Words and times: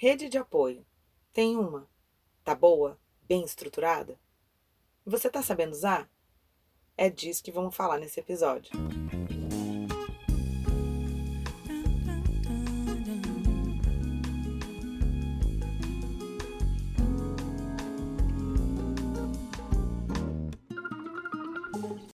Rede 0.00 0.28
de 0.28 0.38
apoio. 0.38 0.86
Tem 1.32 1.56
uma? 1.56 1.90
Tá 2.44 2.54
boa? 2.54 2.96
Bem 3.22 3.42
estruturada? 3.42 4.16
Você 5.04 5.28
tá 5.28 5.42
sabendo 5.42 5.72
usar? 5.72 6.08
É 6.96 7.10
disso 7.10 7.42
que 7.42 7.50
vamos 7.50 7.74
falar 7.74 7.98
nesse 7.98 8.20
episódio. 8.20 8.70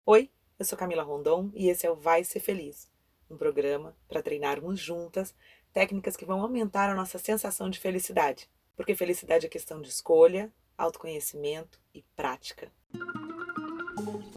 Oi, 0.03 0.31
eu 0.57 0.65
sou 0.65 0.75
Camila 0.75 1.03
Rondon 1.03 1.51
e 1.53 1.69
esse 1.69 1.85
é 1.85 1.91
o 1.91 1.95
Vai 1.95 2.23
Ser 2.23 2.39
Feliz, 2.39 2.89
um 3.29 3.37
programa 3.37 3.95
para 4.07 4.23
treinarmos 4.23 4.79
juntas 4.79 5.35
técnicas 5.75 6.15
que 6.15 6.23
vão 6.23 6.41
aumentar 6.41 6.89
a 6.89 6.95
nossa 6.95 7.19
sensação 7.19 7.69
de 7.69 7.81
felicidade, 7.81 8.49
porque 8.77 8.95
felicidade 8.95 9.45
é 9.45 9.49
questão 9.49 9.81
de 9.81 9.89
escolha, 9.89 10.49
autoconhecimento 10.77 11.77
e 11.93 12.01
prática. 12.15 12.71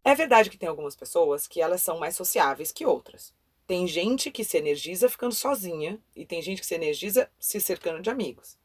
É 0.03 0.17
verdade 0.17 0.51
que 0.51 0.59
tem 0.59 0.69
algumas 0.69 0.97
pessoas 0.97 1.47
que 1.47 1.61
elas 1.63 1.81
são 1.81 1.97
mais 1.97 2.17
sociáveis 2.17 2.73
que 2.73 2.85
outras. 2.85 3.33
Tem 3.69 3.87
gente 3.87 4.33
que 4.33 4.43
se 4.43 4.59
energiza 4.59 5.09
ficando 5.09 5.33
sozinha 5.33 6.01
e 6.17 6.27
tem 6.27 6.43
gente 6.43 6.61
que 6.61 6.67
se 6.67 6.75
energiza 6.75 7.31
se 7.39 7.61
cercando 7.61 8.03
de 8.03 8.11
amigos. 8.11 8.59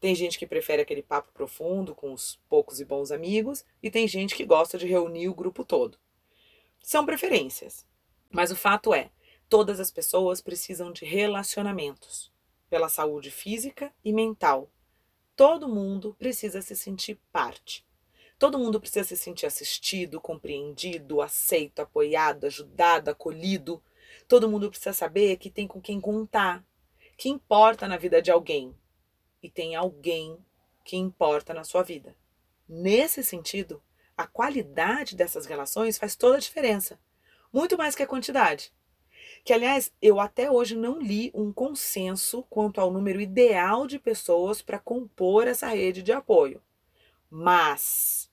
Tem 0.00 0.14
gente 0.14 0.38
que 0.38 0.46
prefere 0.46 0.80
aquele 0.80 1.02
papo 1.02 1.30
profundo 1.34 1.94
com 1.94 2.10
os 2.10 2.40
poucos 2.48 2.80
e 2.80 2.86
bons 2.86 3.10
amigos 3.10 3.66
e 3.82 3.90
tem 3.90 4.08
gente 4.08 4.34
que 4.34 4.46
gosta 4.46 4.78
de 4.78 4.86
reunir 4.86 5.28
o 5.28 5.34
grupo 5.34 5.62
todo. 5.62 5.98
São 6.82 7.04
preferências. 7.04 7.84
Mas 8.30 8.50
o 8.50 8.56
fato 8.56 8.94
é, 8.94 9.10
todas 9.54 9.78
as 9.78 9.88
pessoas 9.88 10.40
precisam 10.40 10.90
de 10.90 11.04
relacionamentos 11.04 12.28
pela 12.68 12.88
saúde 12.88 13.30
física 13.30 13.94
e 14.04 14.12
mental. 14.12 14.68
Todo 15.36 15.68
mundo 15.68 16.12
precisa 16.18 16.60
se 16.60 16.74
sentir 16.74 17.20
parte. 17.30 17.86
Todo 18.36 18.58
mundo 18.58 18.80
precisa 18.80 19.04
se 19.04 19.16
sentir 19.16 19.46
assistido, 19.46 20.20
compreendido, 20.20 21.22
aceito, 21.22 21.78
apoiado, 21.78 22.46
ajudado, 22.46 23.12
acolhido. 23.12 23.80
Todo 24.26 24.48
mundo 24.50 24.68
precisa 24.68 24.92
saber 24.92 25.36
que 25.36 25.48
tem 25.48 25.68
com 25.68 25.80
quem 25.80 26.00
contar, 26.00 26.64
que 27.16 27.28
importa 27.28 27.86
na 27.86 27.96
vida 27.96 28.20
de 28.20 28.32
alguém 28.32 28.76
e 29.40 29.48
tem 29.48 29.76
alguém 29.76 30.36
que 30.84 30.96
importa 30.96 31.54
na 31.54 31.62
sua 31.62 31.84
vida. 31.84 32.16
Nesse 32.68 33.22
sentido, 33.22 33.80
a 34.16 34.26
qualidade 34.26 35.14
dessas 35.14 35.46
relações 35.46 35.96
faz 35.96 36.16
toda 36.16 36.38
a 36.38 36.40
diferença, 36.40 36.98
muito 37.52 37.78
mais 37.78 37.94
que 37.94 38.02
a 38.02 38.08
quantidade. 38.08 38.72
Que, 39.44 39.52
aliás, 39.52 39.92
eu 40.00 40.18
até 40.18 40.50
hoje 40.50 40.74
não 40.74 40.98
li 40.98 41.30
um 41.34 41.52
consenso 41.52 42.42
quanto 42.48 42.80
ao 42.80 42.90
número 42.90 43.20
ideal 43.20 43.86
de 43.86 43.98
pessoas 43.98 44.62
para 44.62 44.78
compor 44.78 45.46
essa 45.46 45.68
rede 45.68 46.02
de 46.02 46.12
apoio. 46.12 46.62
Mas 47.30 48.30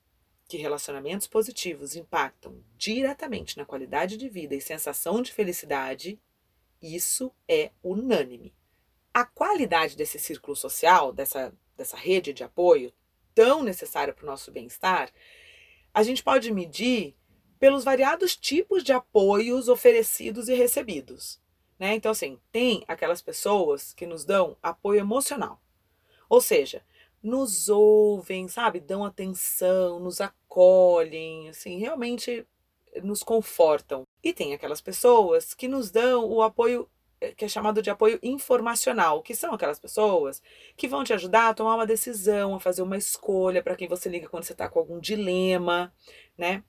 que 0.47 0.57
relacionamentos 0.57 1.27
positivos 1.27 1.95
impactam 1.95 2.61
diretamente 2.77 3.57
na 3.57 3.65
qualidade 3.65 4.17
de 4.17 4.27
vida 4.27 4.53
e 4.53 4.59
sensação 4.59 5.21
de 5.21 5.31
felicidade, 5.31 6.19
isso 6.81 7.33
é 7.47 7.71
unânime. 7.81 8.53
A 9.13 9.23
qualidade 9.25 9.95
desse 9.95 10.19
círculo 10.19 10.55
social, 10.55 11.13
dessa, 11.13 11.53
dessa 11.77 11.95
rede 11.95 12.33
de 12.33 12.43
apoio 12.43 12.93
tão 13.33 13.63
necessária 13.63 14.13
para 14.13 14.23
o 14.23 14.27
nosso 14.27 14.51
bem-estar, 14.51 15.09
a 15.93 16.03
gente 16.03 16.23
pode 16.23 16.51
medir 16.51 17.15
pelos 17.61 17.83
variados 17.83 18.35
tipos 18.35 18.83
de 18.83 18.91
apoios 18.91 19.69
oferecidos 19.69 20.49
e 20.49 20.55
recebidos. 20.55 21.39
Né? 21.77 21.93
Então, 21.93 22.11
assim, 22.11 22.39
tem 22.51 22.83
aquelas 22.87 23.21
pessoas 23.21 23.93
que 23.93 24.07
nos 24.07 24.25
dão 24.25 24.57
apoio 24.63 24.99
emocional. 24.99 25.61
Ou 26.27 26.41
seja, 26.41 26.83
nos 27.21 27.69
ouvem, 27.69 28.47
sabe? 28.47 28.79
Dão 28.79 29.05
atenção, 29.05 29.99
nos 29.99 30.19
acolhem, 30.19 31.49
assim, 31.49 31.77
realmente 31.77 32.47
nos 33.03 33.21
confortam. 33.21 34.07
E 34.23 34.33
tem 34.33 34.55
aquelas 34.55 34.81
pessoas 34.81 35.53
que 35.53 35.67
nos 35.67 35.91
dão 35.91 36.27
o 36.27 36.41
apoio 36.41 36.89
eh, 37.21 37.31
que 37.31 37.45
é 37.45 37.47
chamado 37.47 37.79
de 37.79 37.91
apoio 37.91 38.17
informacional, 38.23 39.21
que 39.21 39.35
são 39.35 39.53
aquelas 39.53 39.79
pessoas 39.79 40.41
que 40.75 40.87
vão 40.87 41.03
te 41.03 41.13
ajudar 41.13 41.49
a 41.49 41.53
tomar 41.53 41.75
uma 41.75 41.85
decisão, 41.85 42.55
a 42.55 42.59
fazer 42.59 42.81
uma 42.81 42.97
escolha 42.97 43.61
para 43.61 43.75
quem 43.75 43.87
você 43.87 44.09
liga 44.09 44.27
quando 44.27 44.45
você 44.45 44.53
está 44.53 44.67
com 44.67 44.79
algum 44.79 44.99
dilema, 44.99 45.93
né? 46.35 46.63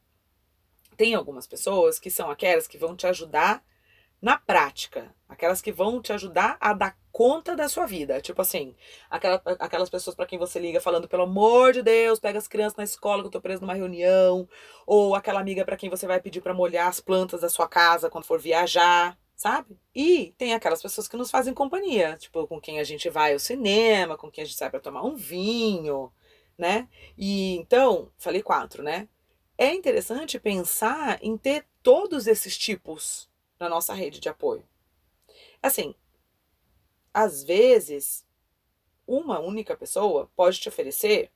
Tem 1.02 1.16
algumas 1.16 1.48
pessoas 1.48 1.98
que 1.98 2.08
são 2.08 2.30
aquelas 2.30 2.68
que 2.68 2.78
vão 2.78 2.94
te 2.94 3.08
ajudar 3.08 3.60
na 4.20 4.38
prática, 4.38 5.12
aquelas 5.28 5.60
que 5.60 5.72
vão 5.72 6.00
te 6.00 6.12
ajudar 6.12 6.56
a 6.60 6.72
dar 6.72 6.96
conta 7.10 7.56
da 7.56 7.68
sua 7.68 7.86
vida. 7.86 8.20
Tipo 8.20 8.40
assim, 8.40 8.76
aquela, 9.10 9.42
aquelas 9.58 9.90
pessoas 9.90 10.14
para 10.14 10.26
quem 10.26 10.38
você 10.38 10.60
liga 10.60 10.80
falando, 10.80 11.08
pelo 11.08 11.24
amor 11.24 11.72
de 11.72 11.82
Deus, 11.82 12.20
pega 12.20 12.38
as 12.38 12.46
crianças 12.46 12.76
na 12.76 12.84
escola 12.84 13.20
que 13.20 13.26
eu 13.26 13.32
tô 13.32 13.40
preso 13.40 13.62
numa 13.62 13.74
reunião, 13.74 14.48
ou 14.86 15.16
aquela 15.16 15.40
amiga 15.40 15.64
para 15.64 15.76
quem 15.76 15.90
você 15.90 16.06
vai 16.06 16.20
pedir 16.20 16.40
para 16.40 16.54
molhar 16.54 16.86
as 16.86 17.00
plantas 17.00 17.40
da 17.40 17.48
sua 17.48 17.66
casa 17.66 18.08
quando 18.08 18.24
for 18.24 18.38
viajar 18.38 19.18
sabe? 19.34 19.76
E 19.92 20.32
tem 20.38 20.54
aquelas 20.54 20.80
pessoas 20.80 21.08
que 21.08 21.16
nos 21.16 21.32
fazem 21.32 21.52
companhia, 21.52 22.16
tipo, 22.16 22.46
com 22.46 22.60
quem 22.60 22.78
a 22.78 22.84
gente 22.84 23.10
vai 23.10 23.32
ao 23.32 23.40
cinema, 23.40 24.16
com 24.16 24.30
quem 24.30 24.42
a 24.42 24.46
gente 24.46 24.56
sai 24.56 24.70
para 24.70 24.78
tomar 24.78 25.02
um 25.02 25.16
vinho, 25.16 26.12
né? 26.56 26.88
E 27.18 27.56
então, 27.56 28.12
falei 28.16 28.40
quatro, 28.40 28.84
né? 28.84 29.08
É 29.62 29.72
interessante 29.72 30.40
pensar 30.40 31.20
em 31.22 31.36
ter 31.36 31.64
todos 31.84 32.26
esses 32.26 32.58
tipos 32.58 33.30
na 33.60 33.68
nossa 33.68 33.94
rede 33.94 34.18
de 34.18 34.28
apoio. 34.28 34.64
Assim, 35.62 35.94
às 37.14 37.44
vezes, 37.44 38.26
uma 39.06 39.38
única 39.38 39.76
pessoa 39.76 40.28
pode 40.34 40.58
te 40.58 40.68
oferecer 40.68 41.30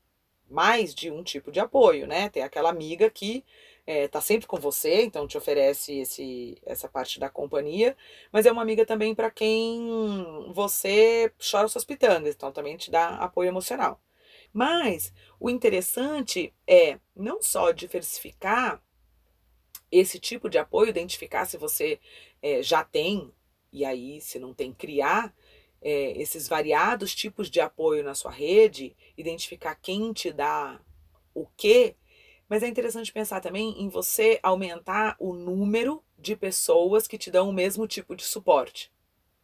mais 0.51 0.93
de 0.93 1.09
um 1.09 1.23
tipo 1.23 1.53
de 1.53 1.61
apoio, 1.61 2.05
né? 2.05 2.29
Tem 2.29 2.43
aquela 2.43 2.69
amiga 2.69 3.09
que 3.09 3.45
é, 3.87 4.09
tá 4.09 4.21
sempre 4.21 4.49
com 4.49 4.57
você, 4.57 5.03
então 5.03 5.29
te 5.29 5.39
oferece 5.39 5.97
esse, 5.97 6.59
essa 6.67 6.89
parte 6.89 7.21
da 7.21 7.31
companhia, 7.31 7.97
mas 8.33 8.45
é 8.45 8.51
uma 8.51 8.63
amiga 8.63 8.85
também 8.85 9.15
para 9.15 9.31
quem 9.31 9.89
você 10.53 11.33
chora 11.39 11.69
suas 11.69 11.85
pitangas, 11.85 12.35
então 12.35 12.51
também 12.51 12.77
te 12.77 12.91
dá 12.91 13.11
apoio 13.19 13.47
emocional. 13.47 14.01
Mas 14.57 15.13
o 15.39 15.51
interessante 15.51 16.51
é 16.67 16.99
não 17.15 17.43
só 17.43 17.73
diversificar 17.73 18.83
esse 19.93 20.19
tipo 20.19 20.49
de 20.49 20.57
apoio, 20.57 20.89
identificar 20.89 21.45
se 21.45 21.59
você 21.59 22.01
é, 22.41 22.63
já 22.63 22.83
tem, 22.83 23.31
e 23.71 23.85
aí, 23.85 24.19
se 24.19 24.39
não 24.39 24.55
tem, 24.55 24.73
criar 24.73 25.35
é, 25.83 26.13
esses 26.19 26.49
variados 26.49 27.15
tipos 27.15 27.51
de 27.51 27.61
apoio 27.61 28.03
na 28.03 28.15
sua 28.15 28.31
rede, 28.31 28.97
identificar 29.15 29.75
quem 29.75 30.11
te 30.15 30.33
dá 30.33 30.81
o 31.35 31.47
quê 31.55 31.95
mas 32.49 32.63
é 32.63 32.69
interessante 32.69 33.13
pensar 33.13 33.41
também 33.41 33.75
em 33.83 33.89
você 33.89 34.39
aumentar 34.43 35.17
o 35.19 35.33
número 35.33 36.03
de 36.17 36.37
pessoas 36.37 37.09
que 37.09 37.19
te 37.19 37.31
dão 37.31 37.49
o 37.49 37.53
mesmo 37.53 37.89
tipo 37.89 38.15
de 38.15 38.23
suporte, 38.23 38.93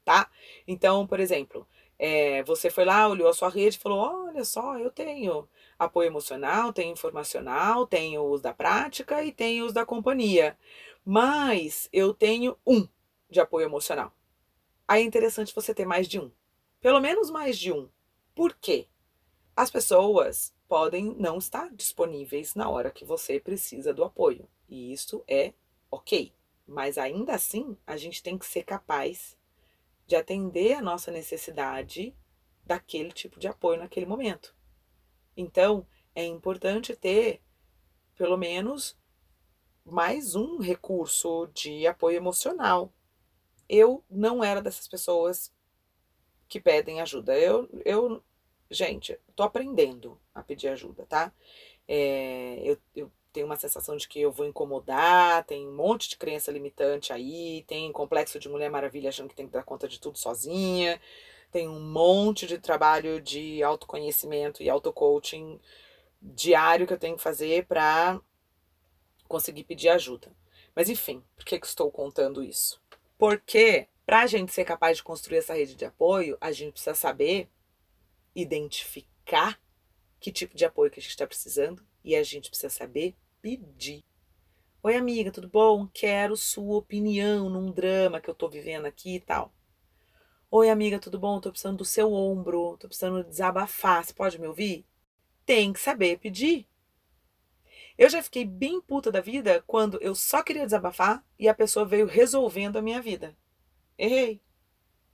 tá? 0.05 0.31
Então, 0.69 1.05
por 1.05 1.19
exemplo, 1.19 1.67
é, 1.99 2.43
você 2.43 2.71
foi 2.71 2.85
lá, 2.85 3.09
olhou 3.09 3.29
a 3.29 3.35
sua 3.35 3.49
rede 3.49 3.77
e 3.77 3.81
falou: 3.81 3.99
olha 3.99 4.45
só, 4.45 4.79
eu 4.79 4.91
tenho 4.91 5.49
apoio 5.79 6.09
emocional, 6.09 6.73
tenho 6.73 6.93
informacional, 6.93 7.87
tenho 7.87 8.23
os 8.25 8.41
da 8.41 8.53
prática 8.53 9.23
e 9.25 9.33
tenho 9.33 9.67
os 9.67 9.73
da 9.73 9.87
companhia. 9.87 10.59
Mas 11.05 11.89
eu 11.93 12.15
tenho 12.15 12.57
um 12.67 12.87
de 13.31 13.41
apoio 13.41 13.67
emocional. 13.67 14.13
Aí 14.87 15.03
é 15.03 15.05
interessante 15.07 15.55
você 15.55 15.75
ter 15.75 15.87
mais 15.87 16.09
de 16.09 16.21
um. 16.21 16.31
Pelo 16.81 17.01
menos 17.01 17.31
mais 17.31 17.59
de 17.59 17.73
um. 17.73 17.89
Por 18.35 18.55
quê? 18.55 18.87
As 19.55 19.71
pessoas 19.71 20.55
podem 20.69 21.15
não 21.19 21.39
estar 21.39 21.71
disponíveis 21.75 22.55
na 22.55 22.69
hora 22.69 22.91
que 22.91 23.05
você 23.05 23.39
precisa 23.39 23.93
do 23.93 24.05
apoio. 24.05 24.49
E 24.69 24.93
isso 24.93 25.23
é 25.29 25.53
ok. 25.91 26.33
Mas 26.67 26.97
ainda 26.99 27.35
assim, 27.35 27.77
a 27.87 27.97
gente 27.97 28.23
tem 28.23 28.39
que 28.39 28.47
ser 28.47 28.63
capaz 28.63 29.37
de 30.07 30.17
atender 30.17 30.75
a 30.75 30.83
nossa 30.83 31.11
necessidade 31.11 32.15
daquele 32.65 33.13
tipo 33.13 33.39
de 33.39 33.49
apoio 33.49 33.79
naquele 33.79 34.07
momento. 34.07 34.55
Então, 35.37 35.87
é 36.15 36.25
importante 36.25 36.95
ter 36.95 37.41
pelo 38.17 38.37
menos 38.37 38.99
mais 39.85 40.35
um 40.35 40.59
recurso 40.59 41.49
de 41.55 41.87
apoio 41.87 42.17
emocional. 42.17 42.93
Eu 43.69 44.05
não 44.11 44.45
era 44.45 44.61
dessas 44.61 44.87
pessoas 44.87 45.53
que 46.49 46.61
pedem 46.61 47.01
ajuda. 47.01 47.37
Eu, 47.39 47.69
eu 47.85 48.23
Gente, 48.73 49.19
tô 49.37 49.43
aprendendo 49.43 50.19
a 50.35 50.43
pedir 50.43 50.69
ajuda, 50.69 51.05
tá? 51.05 51.31
É, 51.87 52.59
eu, 52.65 52.79
eu 52.97 53.13
tenho 53.33 53.47
uma 53.47 53.57
sensação 53.57 53.97
de 53.97 54.07
que 54.07 54.21
eu 54.21 54.31
vou 54.31 54.47
incomodar, 54.47 55.45
tem 55.45 55.67
um 55.67 55.75
monte 55.75 56.09
de 56.09 56.17
crença 56.17 56.53
limitante 56.53 57.13
aí, 57.13 57.65
tem 57.67 57.91
complexo 57.91 58.39
de 58.39 58.49
Mulher 58.49 58.71
Maravilha 58.71 59.09
achando 59.09 59.29
que 59.29 59.35
tem 59.35 59.47
que 59.47 59.53
dar 59.53 59.65
conta 59.65 59.89
de 59.89 59.99
tudo 59.99 60.19
sozinha, 60.19 61.01
tem 61.51 61.69
um 61.69 61.81
monte 61.81 62.47
de 62.47 62.59
trabalho 62.59 63.21
de 63.21 63.63
autoconhecimento 63.63 64.63
e 64.63 64.69
auto-coaching 64.69 65.59
diário 66.21 66.87
que 66.87 66.93
eu 66.93 66.99
tenho 66.99 67.17
que 67.17 67.23
fazer 67.23 67.67
para 67.67 68.21
conseguir 69.27 69.65
pedir 69.65 69.89
ajuda. 69.89 70.31
Mas 70.75 70.89
enfim, 70.89 71.25
por 71.35 71.45
que, 71.45 71.59
que 71.59 71.67
estou 71.67 71.91
contando 71.91 72.43
isso? 72.43 72.81
Porque 73.19 73.89
para 74.05 74.23
a 74.23 74.27
gente 74.27 74.53
ser 74.53 74.65
capaz 74.65 74.99
de 74.99 75.03
construir 75.03 75.39
essa 75.39 75.55
rede 75.55 75.75
de 75.75 75.85
apoio, 75.85 76.37
a 76.41 76.53
gente 76.53 76.73
precisa 76.73 76.95
saber 76.95 77.49
identificar 78.35 79.61
que 80.21 80.31
tipo 80.31 80.57
de 80.57 80.65
apoio 80.65 80.91
que 80.91 81.01
a 81.01 81.03
gente 81.03 81.11
está 81.11 81.27
precisando 81.27 81.83
e 82.05 82.17
a 82.17 82.23
gente 82.23 82.51
precisa 82.51 82.71
saber 82.71 83.17
pedir. 83.41 84.05
Oi, 84.83 84.97
amiga, 84.97 85.31
tudo 85.31 85.49
bom? 85.49 85.87
Quero 85.87 86.37
sua 86.37 86.77
opinião 86.77 87.49
num 87.49 87.71
drama 87.71 88.21
que 88.21 88.29
eu 88.29 88.35
tô 88.35 88.49
vivendo 88.49 88.87
aqui 88.87 89.17
e 89.17 89.21
tal. 89.21 89.55
Oi, 90.51 90.69
amiga, 90.69 90.99
tudo 90.99 91.19
bom? 91.19 91.41
Tô 91.41 91.51
precisando 91.51 91.79
do 91.79 91.85
seu 91.85 92.13
ombro, 92.13 92.77
tô 92.79 92.89
precisando 92.89 93.25
desabafar. 93.25 94.05
Você 94.05 94.13
pode 94.13 94.41
me 94.41 94.47
ouvir? 94.47 94.85
Tem 95.47 95.73
que 95.73 95.81
saber 95.81 96.19
pedir. 96.19 96.67
Eu 97.97 98.11
já 98.11 98.23
fiquei 98.23 98.45
bem 98.45 98.81
puta 98.81 99.13
da 99.13 99.21
vida 99.21 99.63
quando 99.67 99.99
eu 100.03 100.15
só 100.15 100.43
queria 100.43 100.65
desabafar 100.65 101.25
e 101.39 101.49
a 101.49 101.55
pessoa 101.55 101.87
veio 101.87 102.07
resolvendo 102.07 102.77
a 102.77 102.83
minha 102.83 103.01
vida. 103.01 103.37
Errei. 103.97 104.43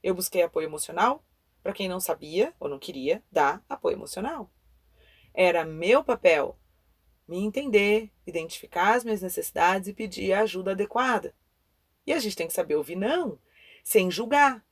Eu 0.03 0.15
busquei 0.15 0.43
apoio 0.43 0.67
emocional 0.67 1.25
para 1.63 1.73
quem 1.73 1.89
não 1.89 2.01
sabia 2.01 2.55
ou 2.59 2.69
não 2.69 2.79
queria 2.79 3.23
dar 3.31 3.63
apoio 3.69 3.97
emocional. 3.97 4.51
Era 5.35 5.65
meu 5.65 6.03
papel 6.03 6.59
me 7.29 7.39
entender, 7.45 8.11
identificar 8.27 8.95
as 8.95 9.05
minhas 9.05 9.21
necessidades 9.21 9.87
e 9.87 9.93
pedir 9.93 10.33
a 10.33 10.41
ajuda 10.41 10.71
adequada. 10.71 11.35
E 12.07 12.13
a 12.13 12.19
gente 12.19 12.35
tem 12.35 12.47
que 12.47 12.55
saber 12.55 12.75
ouvir 12.75 12.97
não, 12.97 13.39
sem 13.85 14.11
julgar. 14.11 14.65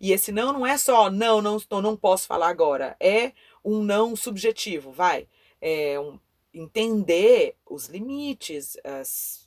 E 0.00 0.12
esse 0.12 0.30
não 0.30 0.52
não 0.52 0.66
é 0.66 0.78
só 0.78 1.10
não, 1.10 1.42
não, 1.42 1.58
não 1.82 1.96
posso 1.96 2.26
falar 2.26 2.48
agora. 2.48 2.96
É 3.00 3.32
um 3.64 3.82
não 3.82 4.14
subjetivo, 4.14 4.92
vai. 4.92 5.26
É 5.60 5.98
um, 5.98 6.20
entender 6.52 7.56
os 7.66 7.88
limites, 7.88 8.76
as 8.84 9.43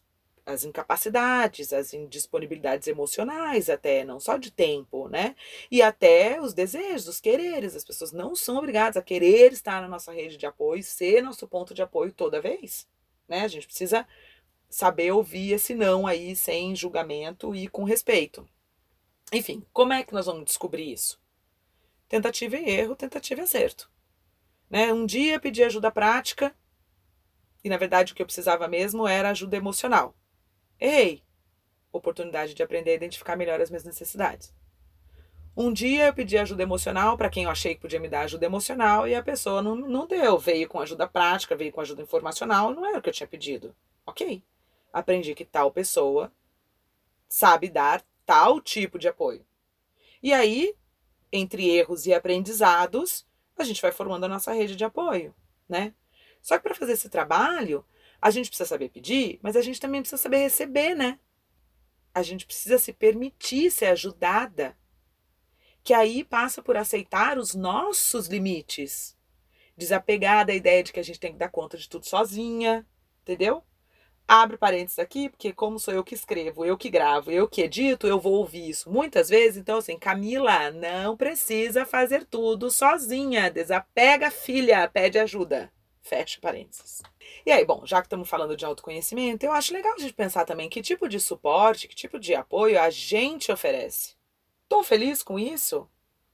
as 0.47 0.63
incapacidades, 0.63 1.73
as 1.73 1.93
indisponibilidades 1.93 2.87
emocionais, 2.87 3.69
até, 3.69 4.05
não 4.05 4.17
só 4.17 4.37
de 4.37 4.49
tempo, 4.49 5.09
né? 5.09 5.35
E 5.69 5.81
até 5.81 6.39
os 6.39 6.53
desejos, 6.53 7.07
os 7.07 7.19
quereres. 7.19 7.75
As 7.75 7.83
pessoas 7.83 8.13
não 8.13 8.33
são 8.33 8.57
obrigadas 8.57 8.95
a 8.95 9.01
querer 9.01 9.51
estar 9.51 9.81
na 9.81 9.89
nossa 9.89 10.11
rede 10.11 10.37
de 10.37 10.45
apoio, 10.45 10.81
ser 10.81 11.21
nosso 11.21 11.45
ponto 11.47 11.73
de 11.73 11.81
apoio 11.81 12.13
toda 12.13 12.41
vez, 12.41 12.87
né? 13.27 13.41
A 13.41 13.47
gente 13.49 13.67
precisa 13.67 14.07
saber 14.69 15.11
ouvir 15.11 15.51
esse 15.51 15.75
não 15.75 16.07
aí 16.07 16.33
sem 16.35 16.73
julgamento 16.75 17.53
e 17.53 17.67
com 17.67 17.83
respeito. 17.83 18.47
Enfim, 19.33 19.65
como 19.73 19.91
é 19.91 20.03
que 20.03 20.13
nós 20.13 20.27
vamos 20.27 20.45
descobrir 20.45 20.91
isso? 20.93 21.19
Tentativa 22.07 22.55
e 22.55 22.69
erro, 22.69 22.95
tentativa 22.95 23.41
e 23.41 23.43
acerto. 23.43 23.91
Né? 24.69 24.93
Um 24.93 25.05
dia 25.05 25.41
pedi 25.41 25.61
ajuda 25.61 25.91
prática, 25.91 26.55
e 27.63 27.69
na 27.69 27.75
verdade 27.75 28.13
o 28.13 28.15
que 28.15 28.21
eu 28.21 28.25
precisava 28.25 28.65
mesmo 28.67 29.05
era 29.05 29.29
ajuda 29.29 29.57
emocional. 29.57 30.15
Errei. 30.79 31.23
Oportunidade 31.91 32.53
de 32.53 32.61
aprender 32.61 32.91
a 32.91 32.95
identificar 32.95 33.35
melhor 33.35 33.59
as 33.59 33.69
minhas 33.69 33.83
necessidades. 33.83 34.53
Um 35.55 35.73
dia 35.73 36.05
eu 36.05 36.13
pedi 36.13 36.37
ajuda 36.37 36.61
emocional 36.61 37.17
para 37.17 37.31
quem 37.31 37.45
eu 37.45 37.49
achei 37.49 37.73
que 37.73 37.81
podia 37.81 37.99
me 37.99 38.07
dar 38.07 38.21
ajuda 38.21 38.45
emocional 38.45 39.07
e 39.07 39.15
a 39.15 39.23
pessoa 39.23 39.59
não, 39.59 39.75
não 39.75 40.05
deu. 40.05 40.37
Veio 40.37 40.67
com 40.67 40.79
ajuda 40.79 41.07
prática, 41.07 41.55
veio 41.55 41.71
com 41.71 41.81
ajuda 41.81 42.03
informacional, 42.03 42.71
não 42.71 42.85
era 42.85 42.99
o 42.99 43.01
que 43.01 43.09
eu 43.09 43.13
tinha 43.13 43.27
pedido. 43.27 43.75
Ok. 44.05 44.43
Aprendi 44.93 45.33
que 45.33 45.43
tal 45.43 45.71
pessoa 45.71 46.31
sabe 47.27 47.69
dar 47.69 48.03
tal 48.23 48.61
tipo 48.61 48.99
de 48.99 49.07
apoio. 49.07 49.43
E 50.21 50.31
aí, 50.31 50.75
entre 51.31 51.67
erros 51.69 52.05
e 52.05 52.13
aprendizados, 52.13 53.25
a 53.57 53.63
gente 53.63 53.81
vai 53.81 53.91
formando 53.91 54.25
a 54.25 54.29
nossa 54.29 54.53
rede 54.53 54.75
de 54.75 54.85
apoio, 54.85 55.33
né? 55.67 55.93
Só 56.41 56.57
que 56.57 56.63
para 56.63 56.75
fazer 56.75 56.93
esse 56.93 57.09
trabalho, 57.09 57.83
a 58.21 58.31
gente 58.31 58.49
precisa 58.49 58.67
saber 58.67 58.89
pedir, 58.89 59.39
mas 59.41 59.55
a 59.55 59.61
gente 59.61 59.79
também 59.79 60.01
precisa 60.01 60.21
saber 60.21 60.37
receber, 60.37 60.95
né? 60.95 61.19
A 62.13 62.23
gente 62.23 62.45
precisa 62.45 62.77
se 62.77 62.91
permitir 62.91 63.69
ser 63.71 63.87
ajudada. 63.87 64.77
Que 65.83 65.93
aí 65.93 66.23
passa 66.23 66.61
por 66.61 66.75
aceitar 66.75 67.37
os 67.37 67.53
nossos 67.53 68.27
limites. 68.27 69.15
Desapegar 69.77 70.45
da 70.45 70.53
ideia 70.53 70.83
de 70.83 70.91
que 70.91 70.99
a 70.99 71.03
gente 71.03 71.19
tem 71.19 71.31
que 71.31 71.37
dar 71.37 71.49
conta 71.49 71.77
de 71.77 71.87
tudo 71.87 72.05
sozinha, 72.05 72.85
entendeu? 73.21 73.63
Abre 74.27 74.57
parênteses 74.57 74.99
aqui, 74.99 75.29
porque 75.29 75.53
como 75.53 75.79
sou 75.79 75.93
eu 75.93 76.03
que 76.03 76.15
escrevo, 76.15 76.65
eu 76.65 76.75
que 76.75 76.89
gravo, 76.89 77.31
eu 77.31 77.47
que 77.47 77.61
edito, 77.61 78.07
eu 78.07 78.19
vou 78.19 78.33
ouvir 78.33 78.67
isso 78.67 78.91
muitas 78.91 79.29
vezes. 79.29 79.57
Então, 79.57 79.77
assim, 79.77 79.97
Camila, 79.97 80.71
não 80.71 81.15
precisa 81.15 81.85
fazer 81.85 82.25
tudo 82.25 82.69
sozinha. 82.69 83.49
Desapega, 83.49 84.29
filha, 84.29 84.89
pede 84.89 85.17
ajuda. 85.19 85.71
Fecha 86.07 86.39
parênteses. 86.39 87.03
E 87.45 87.51
aí, 87.51 87.65
bom, 87.65 87.85
já 87.85 87.99
que 87.99 88.05
estamos 88.05 88.29
falando 88.29 88.55
de 88.55 88.63
autoconhecimento, 88.63 89.45
eu 89.45 89.51
acho 89.51 89.73
legal 89.73 89.93
a 89.93 89.99
gente 89.99 90.13
pensar 90.13 90.45
também 90.45 90.69
que 90.69 90.81
tipo 90.81 91.09
de 91.09 91.19
suporte, 91.19 91.85
que 91.85 91.93
tipo 91.93 92.17
de 92.17 92.33
apoio 92.33 92.79
a 92.79 92.89
gente 92.89 93.51
oferece. 93.51 94.15
Estou 94.63 94.83
feliz 94.83 95.21
com 95.21 95.37
isso? 95.37 95.85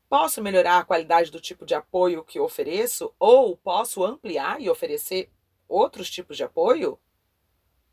Posso 0.08 0.44
melhorar 0.44 0.78
a 0.78 0.84
qualidade 0.84 1.32
do 1.32 1.42
tipo 1.42 1.66
de 1.66 1.74
apoio 1.74 2.24
que 2.24 2.40
ofereço? 2.40 3.16
Ou 3.18 3.58
posso 3.58 4.04
ampliar 4.04 4.62
e 4.62 4.70
oferecer 4.70 5.32
outros 5.68 6.08
tipos 6.08 6.38
de 6.38 6.44
apoio? 6.44 7.00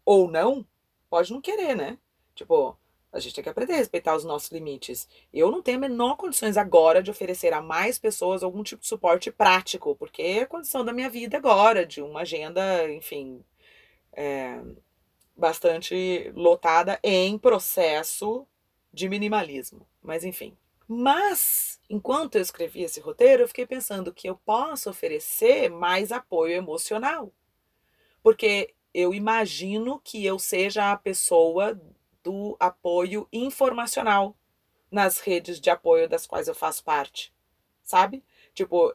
Ou 0.04 0.30
não? 0.30 0.66
Pode 1.08 1.32
não 1.32 1.40
querer, 1.40 1.74
né? 1.74 1.98
Tipo, 2.34 2.76
a 3.12 3.18
gente 3.18 3.34
tem 3.34 3.42
que 3.42 3.50
aprender 3.50 3.72
a 3.74 3.76
respeitar 3.76 4.14
os 4.14 4.24
nossos 4.24 4.50
limites. 4.50 5.08
Eu 5.32 5.50
não 5.50 5.62
tenho 5.62 5.78
a 5.78 5.80
menor 5.80 6.16
condições 6.16 6.56
agora 6.56 7.02
de 7.02 7.10
oferecer 7.10 7.52
a 7.52 7.60
mais 7.60 7.98
pessoas 7.98 8.42
algum 8.42 8.62
tipo 8.62 8.82
de 8.82 8.88
suporte 8.88 9.30
prático, 9.32 9.96
porque 9.96 10.22
é 10.22 10.42
a 10.42 10.46
condição 10.46 10.84
da 10.84 10.92
minha 10.92 11.10
vida 11.10 11.36
agora, 11.36 11.84
de 11.84 12.00
uma 12.00 12.20
agenda, 12.20 12.88
enfim, 12.92 13.44
é, 14.12 14.60
bastante 15.36 16.30
lotada 16.34 17.00
em 17.02 17.36
processo 17.36 18.46
de 18.92 19.08
minimalismo. 19.08 19.86
Mas, 20.02 20.24
enfim. 20.24 20.56
Mas, 20.86 21.80
enquanto 21.88 22.36
eu 22.36 22.42
escrevi 22.42 22.82
esse 22.82 23.00
roteiro, 23.00 23.42
eu 23.42 23.48
fiquei 23.48 23.66
pensando 23.66 24.12
que 24.12 24.28
eu 24.28 24.36
posso 24.36 24.90
oferecer 24.90 25.68
mais 25.70 26.12
apoio 26.12 26.54
emocional. 26.54 27.32
Porque 28.22 28.74
eu 28.92 29.14
imagino 29.14 30.00
que 30.02 30.24
eu 30.24 30.38
seja 30.38 30.90
a 30.90 30.96
pessoa 30.96 31.80
do 32.22 32.56
apoio 32.60 33.28
informacional 33.32 34.36
nas 34.90 35.20
redes 35.20 35.60
de 35.60 35.70
apoio 35.70 36.08
das 36.08 36.26
quais 36.26 36.48
eu 36.48 36.54
faço 36.54 36.82
parte, 36.84 37.32
sabe? 37.82 38.24
Tipo, 38.52 38.94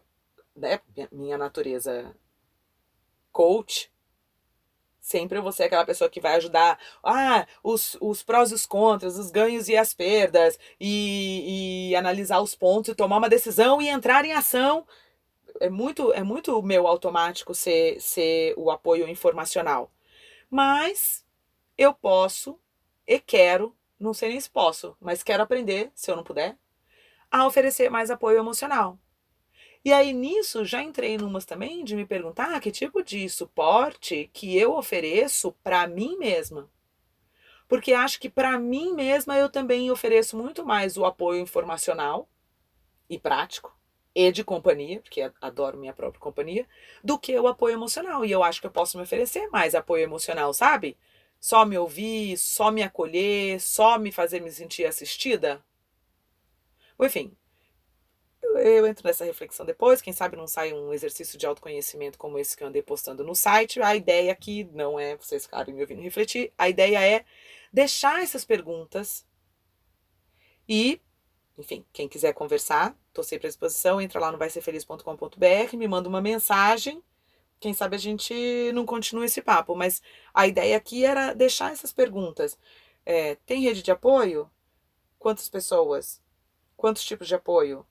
né, 0.55 0.79
minha 1.11 1.37
natureza 1.37 2.15
coach, 3.31 3.91
sempre 4.99 5.37
eu 5.37 5.43
vou 5.43 5.51
ser 5.51 5.63
aquela 5.65 5.85
pessoa 5.85 6.09
que 6.09 6.19
vai 6.19 6.35
ajudar, 6.35 6.79
ah, 7.03 7.45
os, 7.63 7.97
os 8.01 8.23
prós 8.23 8.51
e 8.51 8.55
os 8.55 8.65
contras, 8.65 9.17
os 9.17 9.29
ganhos 9.29 9.69
e 9.69 9.77
as 9.77 9.93
perdas, 9.93 10.57
e, 10.79 11.91
e 11.91 11.95
analisar 11.95 12.41
os 12.41 12.55
pontos 12.55 12.89
e 12.89 12.95
tomar 12.95 13.17
uma 13.17 13.29
decisão 13.29 13.81
e 13.81 13.87
entrar 13.87 14.25
em 14.25 14.33
ação. 14.33 14.85
É 15.59 15.69
muito, 15.69 16.11
é 16.11 16.23
muito 16.23 16.61
meu 16.61 16.87
automático 16.87 17.53
ser, 17.53 18.01
ser 18.01 18.53
o 18.57 18.71
apoio 18.71 19.07
informacional. 19.07 19.91
Mas 20.49 21.23
eu 21.77 21.93
posso 21.93 22.59
e 23.07 23.19
quero, 23.19 23.75
não 23.99 24.13
sei 24.13 24.29
nem 24.29 24.39
se 24.39 24.49
posso, 24.49 24.95
mas 24.99 25.23
quero 25.23 25.43
aprender, 25.43 25.91
se 25.93 26.11
eu 26.11 26.15
não 26.15 26.23
puder, 26.23 26.57
a 27.31 27.45
oferecer 27.45 27.89
mais 27.89 28.09
apoio 28.09 28.37
emocional. 28.37 28.99
E 29.83 29.93
aí 29.93 30.13
nisso 30.13 30.65
já 30.65 30.81
entrei 30.81 31.15
numas 31.17 31.45
também 31.45 31.83
de 31.83 31.95
me 31.95 32.05
perguntar 32.05 32.59
que 32.59 32.71
tipo 32.71 33.03
de 33.03 33.29
suporte 33.29 34.29
que 34.33 34.57
eu 34.57 34.75
ofereço 34.75 35.51
para 35.63 35.85
mim 35.85 36.17
mesma. 36.17 36.67
Porque 37.67 37.93
acho 37.93 38.19
que 38.19 38.29
para 38.29 38.57
mim 38.57 38.93
mesma 38.93 39.37
eu 39.37 39.49
também 39.49 39.91
ofereço 39.91 40.35
muito 40.37 40.65
mais 40.65 40.97
o 40.97 41.05
apoio 41.05 41.39
informacional 41.39 42.27
e 43.07 43.19
prático 43.19 43.75
e 44.15 44.31
de 44.31 44.43
companhia, 44.43 45.01
porque 45.01 45.29
adoro 45.41 45.77
minha 45.77 45.93
própria 45.93 46.21
companhia, 46.21 46.65
do 47.03 47.19
que 47.19 47.37
o 47.37 47.47
apoio 47.47 47.73
emocional. 47.73 48.23
E 48.23 48.31
eu 48.31 48.41
acho 48.41 48.61
que 48.61 48.67
eu 48.67 48.71
posso 48.71 48.97
me 48.97 49.03
oferecer 49.03 49.49
mais 49.49 49.75
apoio 49.75 50.03
emocional, 50.03 50.53
sabe? 50.53 50.97
Só 51.39 51.65
me 51.65 51.77
ouvir, 51.77 52.37
só 52.37 52.71
me 52.71 52.81
acolher, 52.81 53.59
só 53.61 53.97
me 53.99 54.11
fazer 54.11 54.41
me 54.41 54.51
sentir 54.51 54.85
assistida? 54.85 55.63
Enfim, 56.99 57.35
eu 58.41 58.87
entro 58.87 59.05
nessa 59.05 59.25
reflexão 59.25 59.65
depois. 59.65 60.01
Quem 60.01 60.13
sabe 60.13 60.37
não 60.37 60.47
sai 60.47 60.73
um 60.73 60.93
exercício 60.93 61.37
de 61.37 61.45
autoconhecimento 61.45 62.17
como 62.17 62.39
esse 62.39 62.55
que 62.55 62.63
eu 62.63 62.67
andei 62.67 62.81
postando 62.81 63.23
no 63.23 63.35
site. 63.35 63.81
A 63.81 63.95
ideia 63.95 64.31
aqui 64.31 64.63
não 64.73 64.99
é 64.99 65.17
vocês 65.17 65.43
ficarem 65.43 65.73
me 65.73 65.81
ouvindo 65.81 66.01
refletir, 66.01 66.53
a 66.57 66.69
ideia 66.69 67.05
é 67.05 67.25
deixar 67.71 68.23
essas 68.23 68.45
perguntas 68.45 69.25
e, 70.67 71.01
enfim, 71.57 71.85
quem 71.93 72.07
quiser 72.07 72.33
conversar, 72.33 72.97
estou 73.07 73.23
sempre 73.23 73.47
à 73.47 73.49
disposição. 73.49 74.01
Entra 74.01 74.19
lá 74.19 74.31
no 74.31 74.37
vaiserfeliz.com.br, 74.37 75.77
me 75.77 75.87
manda 75.87 76.09
uma 76.09 76.21
mensagem 76.21 77.03
quem 77.65 77.73
sabe 77.73 77.95
a 77.95 77.99
gente 77.99 78.31
não 78.73 78.85
continua 78.85 79.25
esse 79.25 79.41
papo, 79.41 79.73
mas 79.73 79.99
a 80.31 80.45
ideia 80.45 80.77
aqui 80.77 81.03
era 81.03 81.33
deixar 81.33 81.71
essas 81.71 81.91
perguntas. 81.91 82.59
É, 83.03 83.33
tem 83.37 83.63
rede 83.63 83.81
de 83.81 83.89
apoio? 83.89 84.47
Quantas 85.17 85.49
pessoas? 85.49 86.21
Quantos 86.77 87.03
tipos 87.03 87.27
de 87.27 87.33
apoio? 87.33 87.83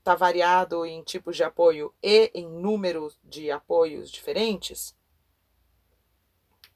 Está 0.00 0.14
variado 0.14 0.84
em 0.84 1.02
tipos 1.02 1.34
de 1.34 1.42
apoio 1.42 1.94
e 2.02 2.30
em 2.34 2.46
número 2.46 3.10
de 3.24 3.50
apoios 3.50 4.10
diferentes? 4.10 4.94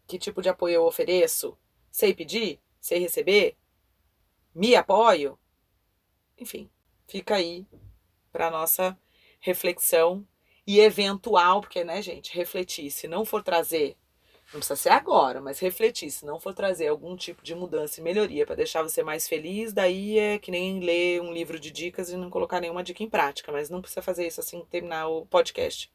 Que 0.06 0.18
tipo 0.18 0.40
de 0.40 0.48
apoio 0.48 0.76
eu 0.76 0.86
ofereço? 0.86 1.58
Sei 1.90 2.14
pedir? 2.14 2.58
Sei 2.80 2.98
receber? 2.98 3.54
Me 4.54 4.74
apoio? 4.74 5.38
Enfim, 6.38 6.70
fica 7.06 7.34
aí 7.34 7.66
para 8.32 8.50
nossa 8.50 8.98
reflexão 9.40 10.26
e 10.66 10.80
eventual, 10.80 11.60
porque, 11.60 11.84
né, 11.84 12.00
gente, 12.00 12.34
refletir, 12.34 12.90
se 12.90 13.06
não 13.06 13.24
for 13.24 13.42
trazer, 13.42 13.96
não 14.52 14.60
precisa 14.60 14.76
ser 14.76 14.90
agora, 14.90 15.40
mas 15.40 15.58
refletir, 15.58 16.10
se 16.10 16.24
não 16.24 16.38
for 16.38 16.54
trazer 16.54 16.88
algum 16.88 17.16
tipo 17.16 17.42
de 17.42 17.54
mudança 17.54 18.00
e 18.00 18.02
melhoria 18.02 18.46
para 18.46 18.54
deixar 18.54 18.82
você 18.82 19.02
mais 19.02 19.28
feliz, 19.28 19.72
daí 19.72 20.18
é 20.18 20.38
que 20.38 20.50
nem 20.50 20.80
ler 20.80 21.20
um 21.20 21.32
livro 21.32 21.58
de 21.58 21.70
dicas 21.70 22.08
e 22.08 22.16
não 22.16 22.30
colocar 22.30 22.60
nenhuma 22.60 22.82
dica 22.82 23.02
em 23.02 23.10
prática, 23.10 23.50
mas 23.50 23.68
não 23.68 23.80
precisa 23.80 24.02
fazer 24.02 24.26
isso 24.26 24.40
assim 24.40 24.64
terminar 24.70 25.08
o 25.08 25.26
podcast. 25.26 25.92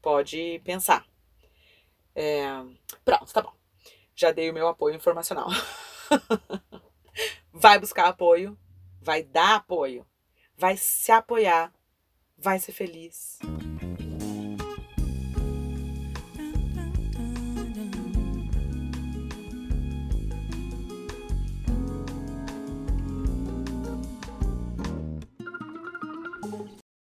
Pode 0.00 0.60
pensar. 0.64 1.06
É... 2.14 2.44
Pronto, 3.04 3.32
tá 3.32 3.42
bom. 3.42 3.52
Já 4.14 4.32
dei 4.32 4.50
o 4.50 4.54
meu 4.54 4.68
apoio 4.68 4.96
informacional. 4.96 5.48
vai 7.52 7.78
buscar 7.78 8.08
apoio, 8.08 8.58
vai 9.00 9.22
dar 9.22 9.56
apoio, 9.56 10.06
vai 10.56 10.76
se 10.76 11.12
apoiar, 11.12 11.72
vai 12.36 12.58
ser 12.58 12.72
feliz. 12.72 13.38